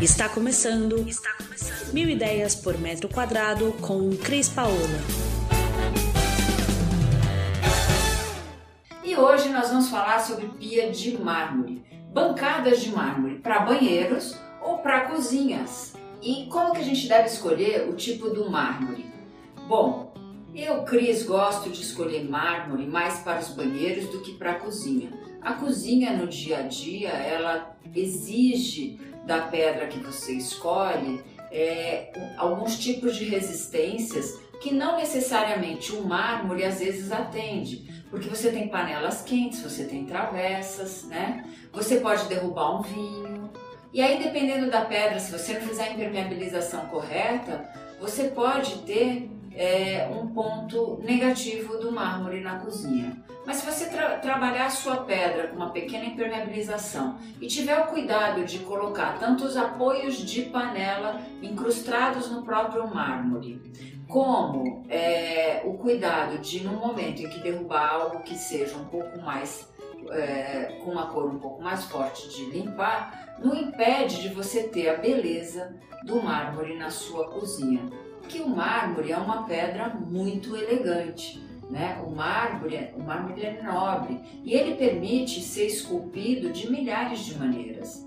[0.00, 1.08] Está começando.
[1.08, 1.92] Está começando.
[1.92, 4.76] Mil ideias por metro quadrado com Cris Paola.
[9.02, 14.78] E hoje nós vamos falar sobre pia de mármore, bancadas de mármore para banheiros ou
[14.78, 15.94] para cozinhas.
[16.22, 19.04] E como que a gente deve escolher o tipo do mármore?
[19.66, 20.07] Bom,
[20.62, 25.10] eu, Cris, gosto de escolher mármore mais para os banheiros do que para a cozinha.
[25.40, 32.78] A cozinha no dia a dia, ela exige da pedra que você escolhe é, alguns
[32.78, 39.22] tipos de resistências que não necessariamente o mármore às vezes atende, porque você tem panelas
[39.22, 41.44] quentes, você tem travessas, né?
[41.72, 43.50] Você pode derrubar um vinho.
[43.92, 49.30] E aí, dependendo da pedra, se você não fizer a impermeabilização correta, você pode ter
[49.58, 53.16] é, um ponto negativo do mármore na cozinha.
[53.44, 57.86] Mas se você tra trabalhar a sua pedra com uma pequena impermeabilização e tiver o
[57.86, 63.60] cuidado de colocar tanto os apoios de panela incrustados no próprio mármore,
[64.06, 69.20] como é, o cuidado de, no momento em que derrubar algo que seja um pouco
[69.20, 69.68] mais
[70.10, 74.88] é, com uma cor um pouco mais forte de limpar, não impede de você ter
[74.88, 77.90] a beleza do mármore na sua cozinha
[78.28, 81.42] que o mármore é uma pedra muito elegante.
[81.70, 82.00] Né?
[82.06, 88.06] O, mármore, o mármore é nobre e ele permite ser esculpido de milhares de maneiras.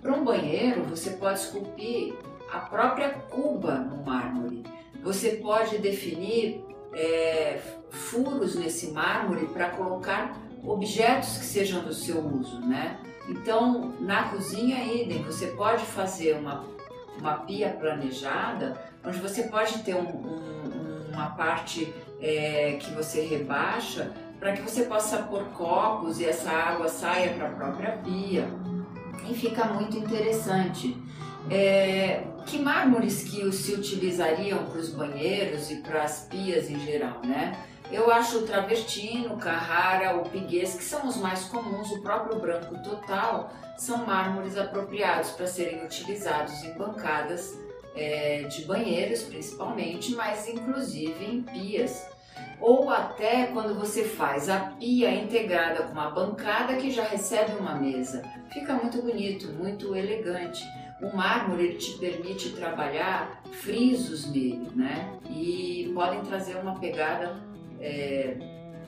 [0.00, 2.14] Para um banheiro, você pode esculpir
[2.52, 4.64] a própria cuba no mármore.
[5.02, 12.60] Você pode definir é, furos nesse mármore para colocar objetos que sejam do seu uso,
[12.60, 12.98] né?
[13.28, 16.64] Então, na cozinha, idem, você pode fazer uma,
[17.20, 24.12] uma pia planejada onde você pode ter um, um, uma parte é, que você rebaixa
[24.38, 28.48] para que você possa pôr copos e essa água saia para a própria pia.
[29.28, 30.96] E fica muito interessante.
[31.50, 37.20] É, que mármores que se utilizariam para os banheiros e para as pias em geral,
[37.24, 37.58] né?
[37.90, 42.76] Eu acho o travertino, carrara, o piguês, que são os mais comuns, o próprio branco
[42.82, 47.58] total, são mármores apropriados para serem utilizados em bancadas
[47.98, 52.08] é, de banheiros principalmente, mas inclusive em pias.
[52.60, 57.74] Ou até quando você faz a pia integrada com uma bancada que já recebe uma
[57.74, 58.22] mesa.
[58.52, 60.64] Fica muito bonito, muito elegante.
[61.00, 65.16] O mármore ele te permite trabalhar frisos nele, né?
[65.30, 67.36] E podem trazer uma pegada
[67.80, 68.36] é,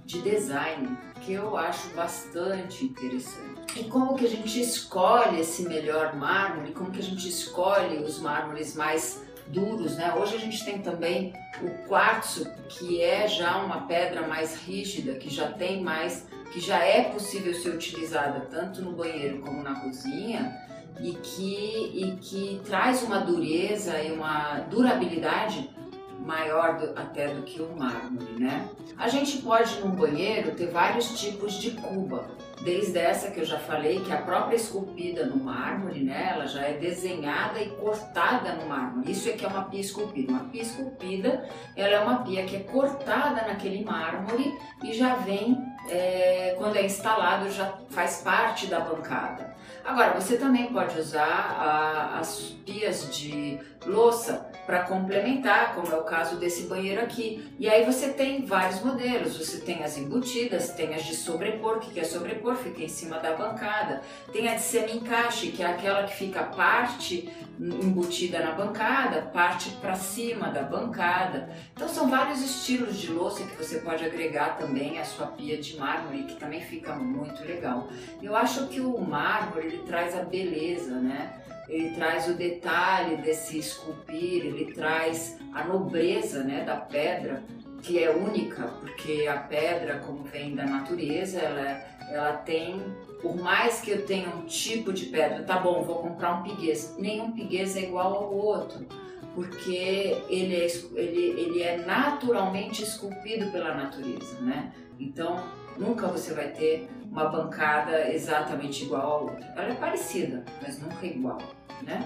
[0.05, 3.60] de design que eu acho bastante interessante.
[3.77, 6.73] E como que a gente escolhe esse melhor mármore?
[6.73, 10.13] Como que a gente escolhe os mármores mais duros, né?
[10.15, 11.33] Hoje a gente tem também
[11.63, 16.85] o quartzo, que é já uma pedra mais rígida, que já tem mais, que já
[16.85, 20.57] é possível ser utilizada tanto no banheiro como na cozinha
[21.01, 25.71] e que, e que traz uma dureza e uma durabilidade
[26.19, 28.69] maior do, até do que o mármore, né?
[28.99, 32.29] A gente pode no banheiro ter vários tipos de cuba
[32.63, 36.63] desde essa que eu já falei, que a própria esculpida no mármore, né, ela já
[36.63, 39.11] é desenhada e cortada no mármore.
[39.11, 40.33] Isso é que é uma pia esculpida.
[40.33, 45.59] Uma pia esculpida, ela é uma pia que é cortada naquele mármore e já vem,
[45.89, 49.51] é, quando é instalado, já faz parte da bancada.
[49.85, 56.05] Agora, você também pode usar a, as pias de louça para complementar, como é o
[56.05, 57.53] caso desse banheiro aqui.
[57.59, 61.93] E aí você tem vários modelos, você tem as embutidas, tem as de sobrepor, que
[61.93, 64.03] quer sobrepor, fica em cima da bancada.
[64.33, 69.95] Tem a de semi-encaixe, que é aquela que fica parte embutida na bancada, parte para
[69.95, 71.51] cima da bancada.
[71.75, 75.77] Então são vários estilos de louça que você pode agregar também à sua pia de
[75.77, 77.89] mármore, que também fica muito legal.
[78.23, 81.41] Eu acho que o mármore ele traz a beleza, né?
[81.71, 87.43] ele traz o detalhe desse esculpir, ele traz a nobreza né, da pedra,
[87.83, 92.81] que é única, porque a pedra, como vem da natureza, ela, ela tem,
[93.21, 96.97] por mais que eu tenha um tipo de pedra, tá bom, vou comprar um piguês,
[96.99, 98.87] nenhum piguês é igual ao outro,
[99.35, 104.73] porque ele é, ele, ele é naturalmente esculpido pela natureza, né?
[104.99, 105.43] Então,
[105.79, 109.53] nunca você vai ter uma bancada exatamente igual a outra.
[109.57, 111.39] Ela é parecida, mas nunca é igual
[111.83, 112.05] né?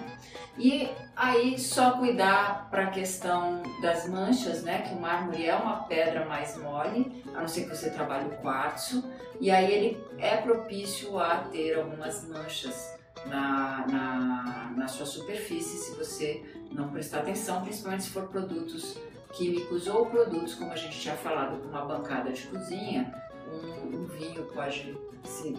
[0.56, 4.82] E aí só cuidar para a questão das manchas, né?
[4.82, 8.36] Que o mármore é uma pedra mais mole, a não ser que você trabalhe o
[8.38, 9.04] quartzo,
[9.40, 12.94] e aí ele é propício a ter algumas manchas
[13.26, 18.96] na, na, na sua superfície se você não prestar atenção, principalmente se for produtos
[19.32, 23.12] químicos ou produtos, como a gente tinha falado, com uma bancada de cozinha,
[23.52, 25.56] um, um vinho pode, se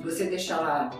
[0.00, 0.90] você deixar lá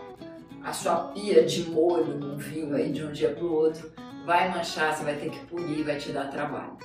[0.62, 3.90] a sua pia de molho num vinho aí de um dia para o outro,
[4.24, 6.76] vai manchar, você vai ter que polir, vai te dar trabalho.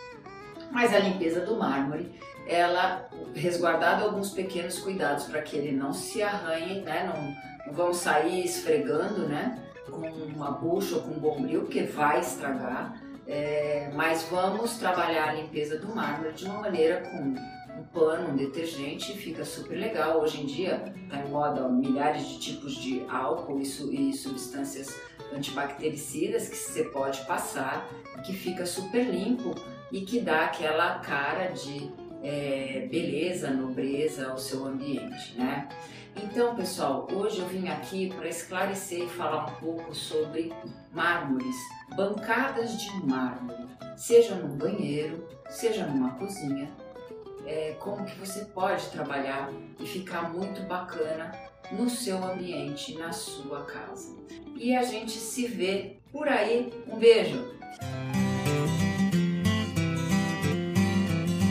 [0.72, 2.12] Mas a limpeza do mármore,
[2.48, 7.12] ela resguardado alguns pequenos cuidados para que ele não se arranhe, né?
[7.14, 9.62] Não, não vão sair esfregando, né?
[9.90, 13.00] Com uma bucha ou com um bombril, porque vai estragar.
[13.28, 17.34] É, mas vamos trabalhar a limpeza do mármore de uma maneira com
[17.76, 20.22] um pano, um detergente, fica super legal.
[20.22, 25.00] Hoje em dia está em moda milhares de tipos de álcool e, e substâncias
[25.36, 27.90] antibactericidas que você pode passar,
[28.26, 29.54] que fica super limpo
[29.92, 31.92] e que dá aquela cara de
[32.24, 35.68] é, beleza, nobreza ao seu ambiente, né?
[36.16, 40.52] Então, pessoal, hoje eu vim aqui para esclarecer e falar um pouco sobre
[40.94, 41.56] mármores,
[41.96, 43.68] bancadas de mármore,
[43.98, 46.72] seja num banheiro, seja numa cozinha,
[47.46, 51.32] é, como que você pode trabalhar e ficar muito bacana
[51.72, 54.16] no seu ambiente, na sua casa.
[54.56, 56.72] E a gente se vê por aí.
[56.88, 57.56] Um beijo!